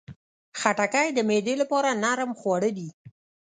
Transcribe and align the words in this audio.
خټکی 0.59 1.07
د 1.13 1.19
معدې 1.29 1.55
لپاره 1.61 1.89
نرم 2.03 2.31
خواړه 2.39 2.69
دي. 2.77 2.89